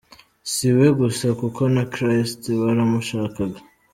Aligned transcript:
Si 0.51 0.67
we 0.77 0.87
gusa 0.99 1.27
kuko 1.41 1.61
na 1.75 1.83
Christ 1.93 2.41
baramushakaga. 2.61 3.59